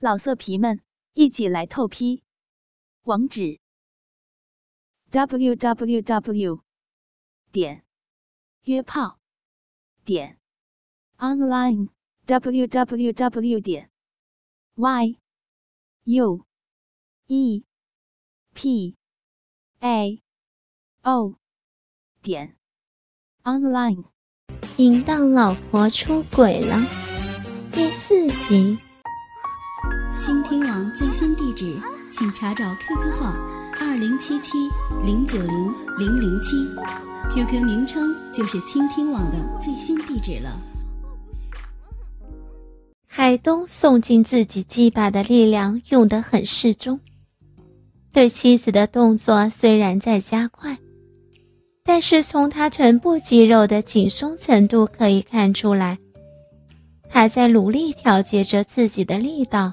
[0.00, 0.80] 老色皮们，
[1.14, 2.22] 一起来透批！
[3.02, 3.58] 网址
[5.10, 6.62] ：w w w
[7.50, 7.84] 点
[8.62, 9.18] 约炮
[10.04, 10.38] 点
[11.16, 11.88] online
[12.26, 13.90] w w w 点
[14.76, 15.18] y
[16.04, 16.46] u
[17.26, 17.64] e
[18.54, 18.96] p
[19.80, 20.22] a
[21.02, 21.34] o
[22.22, 22.56] 点
[23.42, 24.04] online。
[24.76, 26.76] 淫荡老婆出轨了，
[27.72, 28.78] 第四集。
[30.18, 31.76] 倾听网最新地址，
[32.10, 33.36] 请查找 QQ 号
[33.78, 34.58] 二零七七
[35.04, 36.56] 零九零零零七
[37.32, 40.60] ，QQ 名称就是倾听网的最新地址了。
[43.06, 46.98] 海东送进自己鸡巴的力量用得很适中，
[48.12, 50.76] 对妻子的动作虽然在加快，
[51.84, 55.96] 但是从他臀部肌肉的紧松程度可以看出来，
[57.08, 59.72] 他在努力调节着自己的力道。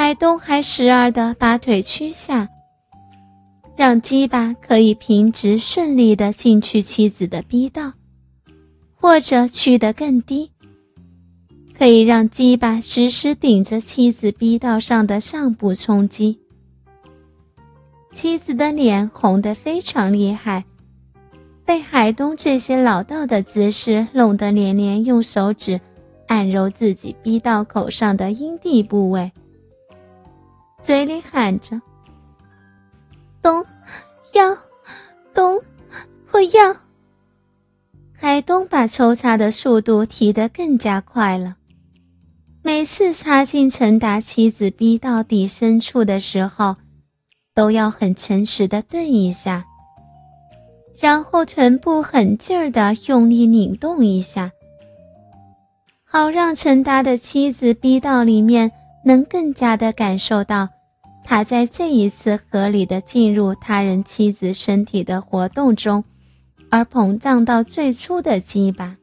[0.00, 2.48] 海东还时而的把腿屈下，
[3.76, 7.92] 让鸡巴可以平直顺利的进去妻子的逼道，
[8.94, 10.50] 或者屈得更低，
[11.76, 16.40] 可以让鸡巴时时顶着妻子逼道上的上部冲击。
[18.14, 20.64] 妻子的脸红得非常厉害，
[21.66, 25.78] 被海东这些老道的姿势弄得连连用手指
[26.26, 29.30] 按揉自己逼道口上的阴蒂部位。
[30.82, 31.80] 嘴里喊着
[33.40, 33.64] ：“东，
[34.32, 34.56] 要，
[35.32, 35.60] 东，
[36.32, 36.76] 我要。”
[38.12, 41.56] 海东把抽插的速度提得更加快了。
[42.62, 46.76] 每次插进陈达妻子逼到底深处的时候，
[47.54, 49.64] 都要很诚实的顿一下，
[50.98, 54.52] 然后臀部很劲儿的用力拧动一下，
[56.04, 58.72] 好让陈达的妻子逼到里面。
[59.04, 60.68] 能更加的感受到，
[61.24, 66.04] 他在这一次合理的进入他人妻子身体的活动中，
[66.70, 68.96] 而膨胀到最初的鸡巴。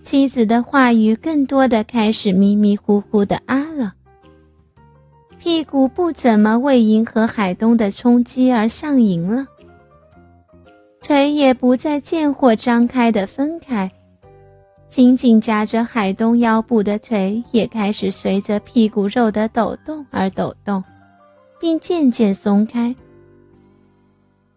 [0.00, 3.94] 妻子的话语更多的开始迷迷糊糊的啊了，
[5.38, 9.46] 屁股不怎么为迎合海东的冲击而上瘾了，
[11.02, 13.92] 腿也不再见货张开的分开。
[14.88, 20.82] 紧紧夹着海东腰部的腿也开始随着屁股肉的抖动而抖动，
[21.60, 22.96] 并渐渐松开。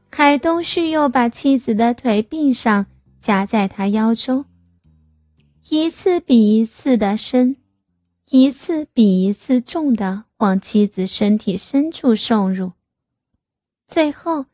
[0.09, 2.85] 海东旭又把妻子的腿并上，
[3.19, 4.45] 夹在他腰中，
[5.69, 7.57] 一次比一次的深，
[8.29, 12.71] 一次比一次重的往妻子身体深处送入。
[13.85, 14.45] 最后，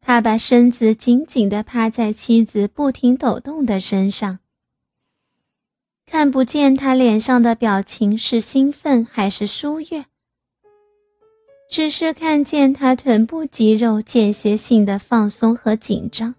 [0.00, 4.38] 他把身子紧紧地趴在妻子不停抖动的身上。
[6.14, 10.04] 看不见他脸上的表情是兴奋还是疏悦，
[11.68, 16.32] 只是看见他臀部肌肉间歇性的放松和紧张。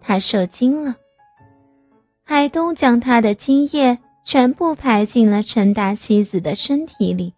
[0.00, 0.96] 他射精了，
[2.24, 7.34] 海东将他的精液全部排进了陈达妻子的身体里。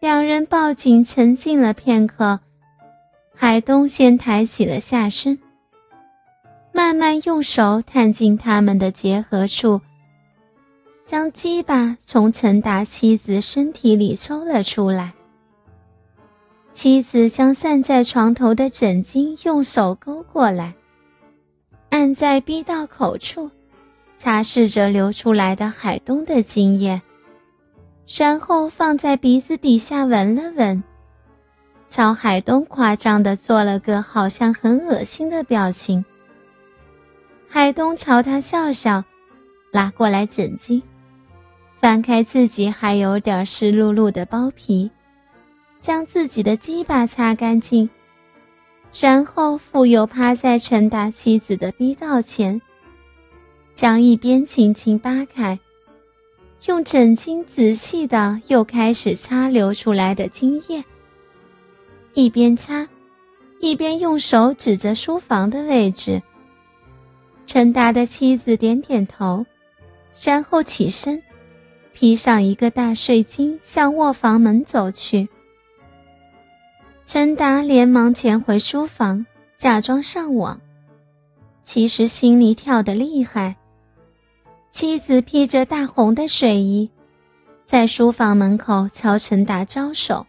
[0.00, 2.40] 两人抱紧沉静了片刻，
[3.34, 5.38] 海东先抬起了下身。
[6.72, 9.80] 慢慢用手探进他们的结合处，
[11.04, 15.12] 将鸡巴从陈达妻子身体里抽了出来。
[16.72, 20.74] 妻子将散在床头的枕巾用手勾过来，
[21.90, 23.50] 按在逼道口处，
[24.16, 27.02] 擦拭着流出来的海东的精液，
[28.06, 30.82] 然后放在鼻子底下闻了闻，
[31.86, 36.02] 朝海东夸张的做了个好像很恶心的表情。
[37.54, 39.04] 海东朝他笑笑，
[39.70, 40.80] 拉过来枕巾，
[41.78, 44.90] 翻开自己还有点湿漉漉的包皮，
[45.78, 47.90] 将自己的鸡巴擦干净，
[48.98, 52.58] 然后复又趴在陈达妻子的逼道前，
[53.74, 55.58] 将一边轻轻扒开，
[56.64, 60.82] 用枕巾仔细的又开始擦流出来的精液，
[62.14, 62.88] 一边擦，
[63.60, 66.22] 一边用手指着书房的位置。
[67.52, 69.44] 陈达的妻子点点头，
[70.22, 71.22] 然后起身，
[71.92, 75.28] 披上一个大睡巾，向卧房门走去。
[77.04, 80.58] 陈达连忙潜回书房，假装上网，
[81.62, 83.54] 其实心里跳得厉害。
[84.70, 86.90] 妻子披着大红的睡衣，
[87.66, 90.26] 在书房门口朝陈达招手，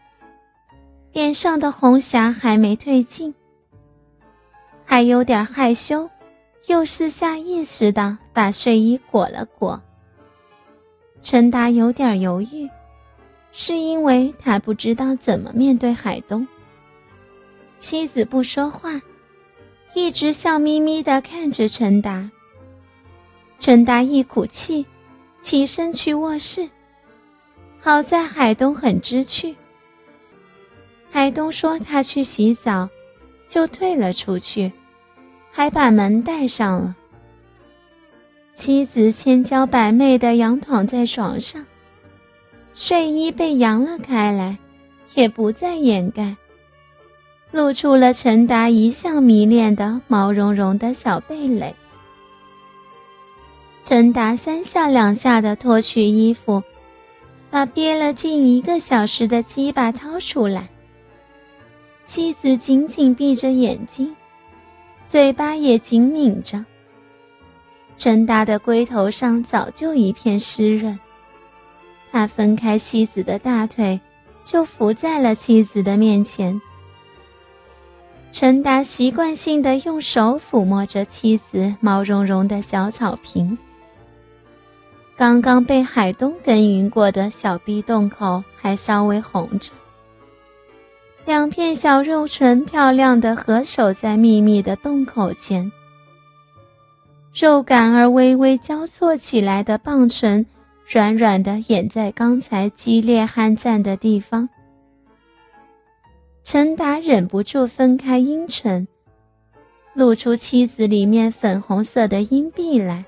[1.13, 3.33] 脸上的红霞还没褪尽，
[4.83, 6.09] 还有点害羞。
[6.67, 9.81] 又是下意识的把睡衣裹了裹。
[11.21, 12.69] 陈达有点犹豫，
[13.51, 16.47] 是因为他不知道怎么面对海东。
[17.77, 19.01] 妻子不说话，
[19.93, 22.29] 一直笑眯眯的看着陈达。
[23.59, 24.85] 陈达一口气，
[25.41, 26.69] 起身去卧室。
[27.79, 29.53] 好在海东很知趣。
[31.11, 32.89] 海东说他去洗澡，
[33.47, 34.71] 就退了出去，
[35.55, 36.95] 还把门带上了。
[38.55, 41.63] 妻子千娇百媚的仰躺在床上，
[42.73, 44.57] 睡衣被扬了开来，
[45.13, 46.35] 也不再掩盖，
[47.51, 51.73] 露出了陈达一向迷恋的毛茸茸的小蓓蕾。
[53.83, 56.63] 陈达三下两下的脱去衣服。
[57.51, 60.67] 把憋了近一个小时的鸡巴掏出来，
[62.03, 64.15] 妻子紧紧闭着眼睛，
[65.13, 66.65] 嘴巴也紧抿着。
[67.95, 70.97] 陈达的龟头上早就一片湿润，
[72.11, 74.01] 他分开妻子的大腿，
[74.43, 76.59] 就伏在了妻子的面前。
[78.31, 83.55] 陈达习惯性的用手抚摸着妻子毛茸茸的小草坪。
[85.15, 89.71] 刚刚被海东耕耘过的小逼洞口还稍微红着，
[91.53, 95.71] 片小肉唇漂亮的合守在密密的洞口前，
[97.31, 100.43] 肉感而微微交错起来的棒唇
[100.91, 104.49] 软软的掩在刚才激烈酣战的地方。
[106.43, 108.87] 陈达忍不住分开阴唇，
[109.93, 113.05] 露出妻子里面粉红色的阴蒂来。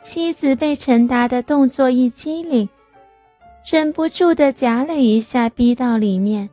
[0.00, 2.68] 妻子被陈达的动作一激灵，
[3.68, 6.48] 忍不住的夹了一下逼到里面，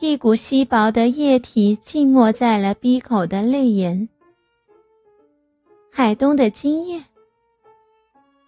[0.00, 4.08] 一股稀薄的液体浸没在了鼻口的泪眼。
[5.90, 7.02] 海东的精液。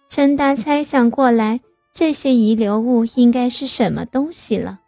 [0.07, 1.59] 陈达猜想过来，
[1.91, 4.79] 这些遗留物应该是什么东西了。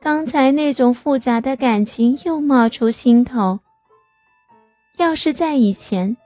[0.00, 3.60] 刚才那种复杂的感情又冒出心头。
[4.96, 6.16] 要是在以前。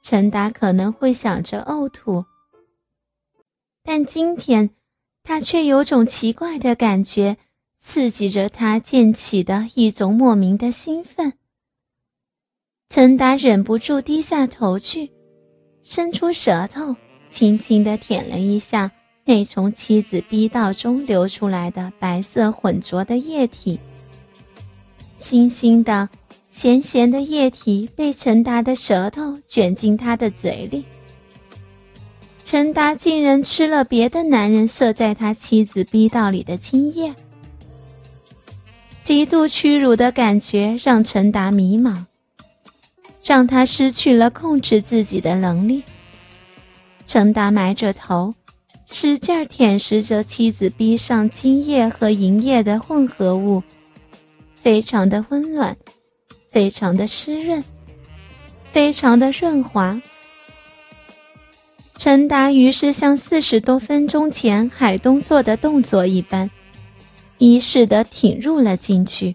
[0.00, 2.24] 陈达可能会想着呕吐，
[3.84, 4.70] 但今天
[5.22, 7.36] 他却有种奇怪的感觉，
[7.82, 11.34] 刺激着他溅起的一种莫名的兴奋。
[12.88, 15.10] 陈达忍不住低下头去，
[15.82, 16.94] 伸出舌头，
[17.28, 18.90] 轻轻地舔了一下
[19.24, 23.78] 那从妻子逼道中流出来的白色浑浊的液体，
[25.18, 26.08] 腥腥的。
[26.54, 30.84] 咸咸的液体被陈达的舌头卷进他的嘴里。
[32.44, 37.14] 陈达竟然吃了别的男人射在他妻子逼道里的精液，
[39.02, 42.04] 极度屈辱的感觉让陈达迷茫，
[43.22, 45.82] 让他失去了控制自己的能力。
[47.04, 48.34] 陈达埋着头，
[48.86, 53.62] 使劲舔舐着妻子逼上精液和银液的混合物，
[54.62, 55.76] 非常的温暖。
[56.50, 57.64] 非常的湿润，
[58.72, 59.98] 非常的润滑。
[61.96, 66.50] 陈达于是像四十多分钟前海东做的动作一般，
[67.42, 69.34] 一似的挺入了进去。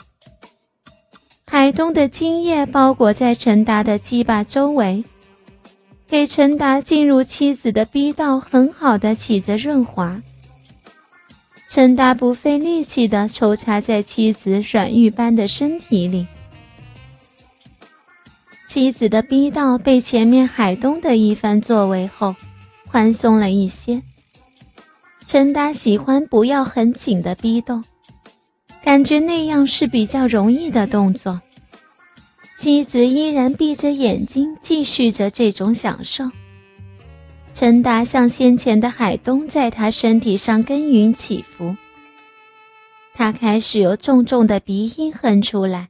[1.45, 5.03] 海东的精液包裹在陈达的鸡巴周围，
[6.07, 10.21] 给陈达进入妻子的逼道很好的起着润滑。
[11.67, 16.25] 陈达不费力气的抽插在妻子软玉般的身体里。
[18.69, 22.33] 妻子的逼道被前面海东的一番作为后，
[22.89, 24.01] 宽松了一些。
[25.25, 27.83] 陈达喜欢不要很紧的逼动，
[28.87, 31.41] 感觉那样是比较容易的动作。
[32.57, 36.23] 妻子依然闭着眼睛，继续着这种享受。
[37.53, 41.75] 陈达像先前的海东，在他身体上耕耘起伏。
[43.13, 45.89] 他开始有重重的鼻音哼出来，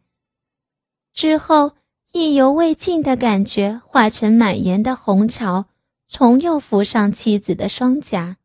[1.13, 1.73] 之后。
[2.13, 5.65] 意犹未尽的感觉化成满眼的红潮，
[6.07, 8.37] 重又浮上妻子的双颊。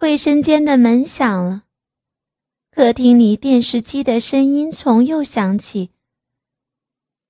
[0.00, 1.64] 卫生间的门响了，
[2.78, 5.90] 客厅里电视机的声音从又响起。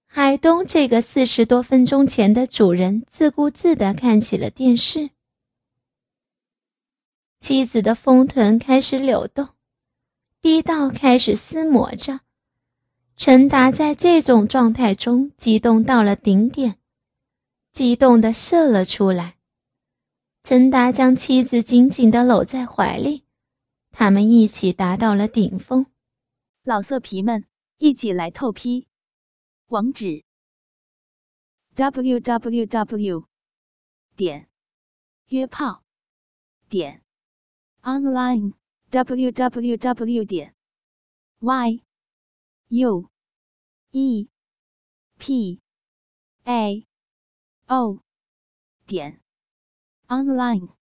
[0.05, 5.09] 海东这个四十多分钟前的主人自顾自地看起了电视，
[7.41, 9.49] 妻子的丰臀开始扭动，
[10.43, 12.21] 逼道开始撕磨着。
[13.17, 16.77] 陈达在这种状态中激动到了顶点，
[17.73, 19.37] 激动的射了出来。
[20.45, 23.23] 陈达将妻子紧紧的搂在怀里，
[24.01, 25.87] 他们一起达到了顶峰。
[26.63, 28.87] 老色皮们，一起来透批，
[29.67, 30.25] 网址
[31.75, 33.27] ：w w w
[34.15, 34.49] 点
[35.31, 35.83] 约炮
[36.69, 37.03] 点
[37.83, 38.53] online
[38.91, 40.55] w w w 点
[41.41, 41.83] y
[42.69, 43.11] u
[43.91, 44.29] e
[45.19, 45.61] p
[46.45, 46.87] a
[47.67, 48.01] o
[48.87, 49.21] 点
[50.07, 50.78] online。